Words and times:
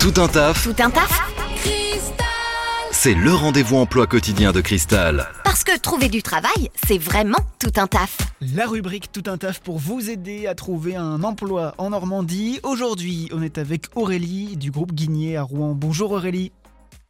Tout 0.00 0.20
un 0.20 0.28
taf, 0.28 0.64
Tout 0.64 0.82
un 0.82 0.90
taf 0.90 1.28
c'est 2.90 3.14
le 3.14 3.34
rendez-vous 3.34 3.78
emploi 3.78 4.06
quotidien 4.06 4.52
de 4.52 4.60
Cristal. 4.60 5.26
Parce 5.42 5.64
que 5.64 5.76
trouver 5.76 6.08
du 6.08 6.22
travail, 6.22 6.70
c'est 6.86 6.98
vraiment 6.98 7.38
tout 7.58 7.72
un 7.74 7.88
taf. 7.88 8.16
La 8.54 8.68
rubrique 8.68 9.10
Tout 9.10 9.24
un 9.26 9.38
taf 9.38 9.58
pour 9.58 9.78
vous 9.78 10.08
aider 10.08 10.46
à 10.46 10.54
trouver 10.54 10.94
un 10.94 11.24
emploi 11.24 11.74
en 11.78 11.90
Normandie. 11.90 12.60
Aujourd'hui, 12.62 13.28
on 13.32 13.42
est 13.42 13.58
avec 13.58 13.86
Aurélie 13.96 14.56
du 14.56 14.70
groupe 14.70 14.92
Guigné 14.92 15.36
à 15.36 15.42
Rouen. 15.42 15.74
Bonjour 15.74 16.12
Aurélie. 16.12 16.52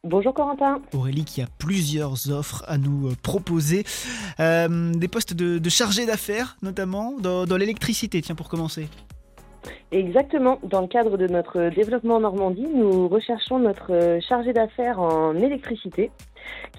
Bonjour 0.03 0.33
Corentin. 0.33 0.81
Aurélie 0.93 1.25
qui 1.25 1.43
a 1.43 1.47
plusieurs 1.59 2.31
offres 2.31 2.63
à 2.67 2.79
nous 2.79 3.09
euh, 3.09 3.15
proposer. 3.21 3.85
Euh, 4.39 4.91
des 4.93 5.07
postes 5.07 5.35
de, 5.35 5.59
de 5.59 5.69
chargé 5.69 6.07
d'affaires, 6.07 6.57
notamment 6.63 7.13
dans, 7.19 7.45
dans 7.45 7.57
l'électricité, 7.57 8.19
tiens, 8.23 8.35
pour 8.35 8.49
commencer. 8.49 8.89
Exactement, 9.93 10.59
dans 10.63 10.81
le 10.81 10.87
cadre 10.87 11.17
de 11.17 11.27
notre 11.27 11.69
développement 11.69 12.15
en 12.15 12.21
Normandie, 12.21 12.65
nous 12.65 13.07
recherchons 13.07 13.59
notre 13.59 13.93
euh, 13.93 14.19
chargé 14.27 14.51
d'affaires 14.51 14.99
en 14.99 15.35
électricité 15.35 16.09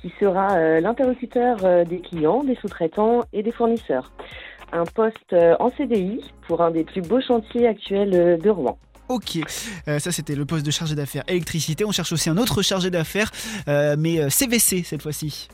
qui 0.03 0.13
sera 0.19 0.57
euh, 0.57 0.81
l'interlocuteur 0.81 1.59
euh, 1.63 1.85
des 1.85 2.01
clients, 2.01 2.43
des 2.43 2.57
sous-traitants 2.57 3.21
et 3.33 3.45
des 3.45 3.53
fournisseurs. 3.53 4.11
Un 4.73 4.83
poste 4.83 5.37
en 5.61 5.71
CDI 5.71 6.23
pour 6.49 6.61
un 6.61 6.73
des 6.73 6.83
plus 6.83 7.03
beaux 7.03 7.21
chantiers 7.21 7.69
actuels 7.69 8.41
de 8.41 8.51
Rouen. 8.51 8.77
Ok, 9.09 9.39
ça 9.87 10.11
c'était 10.11 10.35
le 10.35 10.45
poste 10.47 10.67
de 10.67 10.73
chargé 10.73 10.97
d'affaires 10.97 11.23
électricité. 11.29 11.85
On 11.85 11.93
cherche 11.93 12.11
aussi 12.11 12.29
un 12.29 12.39
autre 12.39 12.63
chargé 12.63 12.91
d'affaires, 12.91 13.31
mais 13.69 14.29
CVC 14.31 14.83
cette 14.83 15.03
fois-ci. 15.03 15.49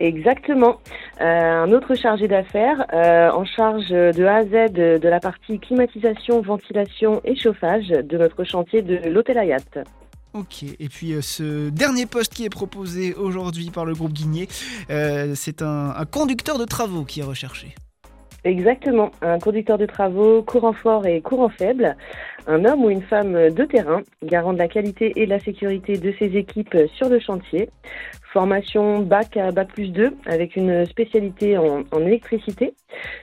Exactement. 0.00 0.80
Euh, 1.20 1.24
un 1.24 1.72
autre 1.72 1.94
chargé 1.94 2.26
d'affaires 2.26 2.84
euh, 2.92 3.30
en 3.30 3.44
charge 3.44 3.88
de 3.88 4.24
A 4.24 4.36
à 4.36 4.42
Z 4.42 4.72
de, 4.72 5.08
la 5.08 5.20
partie 5.20 5.58
climatisation, 5.58 6.40
ventilation 6.40 7.20
et 7.24 7.36
chauffage 7.36 7.88
de 7.88 8.18
notre 8.18 8.44
chantier 8.44 8.82
de 8.82 9.08
l'Hôtel 9.08 9.38
Hayat. 9.38 9.84
Ok, 10.32 10.64
et 10.64 10.88
puis 10.88 11.12
euh, 11.12 11.20
ce 11.20 11.70
dernier 11.70 12.06
poste 12.06 12.34
qui 12.34 12.44
est 12.44 12.50
proposé 12.50 13.14
aujourd'hui 13.14 13.70
par 13.70 13.84
le 13.84 13.94
groupe 13.94 14.12
Guigné, 14.12 14.48
c'est 15.34 15.62
un, 15.62 15.94
un 15.96 16.04
conducteur 16.04 16.58
de 16.58 16.64
travaux 16.64 17.04
qui 17.04 17.20
est 17.20 17.24
recherché. 17.24 17.74
Exactement, 18.44 19.10
un 19.22 19.38
conducteur 19.38 19.78
de 19.78 19.86
travaux 19.86 20.42
courant 20.42 20.74
fort 20.74 21.06
et 21.06 21.22
courant 21.22 21.48
faible, 21.48 21.96
un 22.46 22.66
homme 22.66 22.84
ou 22.84 22.90
une 22.90 23.02
femme 23.02 23.50
de 23.50 23.64
terrain, 23.64 24.02
garant 24.22 24.52
de 24.52 24.58
la 24.58 24.68
qualité 24.68 25.12
et 25.16 25.24
de 25.24 25.30
la 25.30 25.40
sécurité 25.40 25.96
de 25.96 26.12
ses 26.18 26.36
équipes 26.36 26.76
sur 26.94 27.08
le 27.08 27.18
chantier, 27.20 27.70
formation 28.34 29.00
bac 29.00 29.38
à 29.38 29.50
bac 29.50 29.68
plus 29.68 29.88
2 29.88 30.14
avec 30.26 30.56
une 30.56 30.84
spécialité 30.86 31.56
en, 31.56 31.84
électricité. 32.00 32.74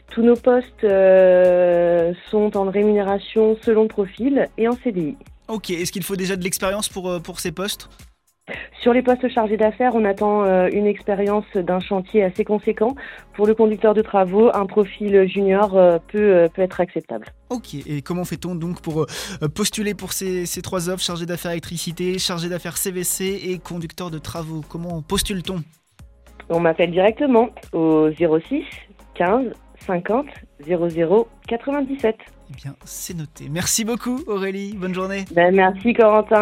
Tous 0.09 0.23
nos 0.23 0.35
postes 0.35 0.83
euh, 0.83 2.13
sont 2.31 2.57
en 2.57 2.71
rémunération 2.71 3.57
selon 3.61 3.83
le 3.83 3.89
profil 3.89 4.47
et 4.57 4.67
en 4.67 4.75
CDI. 4.83 5.17
Ok, 5.47 5.69
est-ce 5.69 5.91
qu'il 5.91 6.03
faut 6.03 6.15
déjà 6.15 6.35
de 6.35 6.43
l'expérience 6.43 6.89
pour, 6.89 7.09
euh, 7.09 7.19
pour 7.19 7.39
ces 7.39 7.51
postes? 7.51 7.89
Sur 8.81 8.93
les 8.93 9.03
postes 9.03 9.29
chargés 9.29 9.57
d'affaires, 9.57 9.93
on 9.93 10.03
attend 10.05 10.43
euh, 10.43 10.67
une 10.73 10.87
expérience 10.87 11.45
d'un 11.53 11.79
chantier 11.79 12.23
assez 12.23 12.43
conséquent. 12.43 12.95
Pour 13.33 13.45
le 13.45 13.53
conducteur 13.53 13.93
de 13.93 14.01
travaux, 14.01 14.49
un 14.55 14.65
profil 14.65 15.27
junior 15.27 15.77
euh, 15.77 15.99
peut, 16.07 16.17
euh, 16.17 16.47
peut 16.47 16.63
être 16.63 16.81
acceptable. 16.81 17.27
Ok, 17.51 17.75
et 17.75 18.01
comment 18.01 18.25
fait-on 18.25 18.55
donc 18.55 18.81
pour 18.81 19.05
postuler 19.53 19.93
pour 19.93 20.13
ces, 20.13 20.47
ces 20.47 20.63
trois 20.63 20.89
offres, 20.89 21.03
chargé 21.03 21.27
d'affaires 21.27 21.51
électricité, 21.51 22.17
chargé 22.17 22.49
d'affaires 22.49 22.75
CVC 22.75 23.51
et 23.51 23.59
conducteur 23.59 24.09
de 24.09 24.17
travaux? 24.17 24.61
Comment 24.67 25.03
postule-t-on? 25.03 25.61
On 26.49 26.59
m'appelle 26.59 26.89
directement 26.89 27.49
au 27.73 28.09
06 28.09 28.63
15 29.13 29.51
50 29.85 30.25
00 30.65 31.27
97. 31.47 32.15
Eh 32.49 32.53
bien, 32.55 32.75
c'est 32.83 33.15
noté. 33.15 33.47
Merci 33.49 33.85
beaucoup 33.85 34.21
Aurélie, 34.25 34.73
bonne 34.73 34.93
journée. 34.93 35.25
Ben, 35.33 35.53
merci 35.53 35.93
Corentin. 35.93 36.41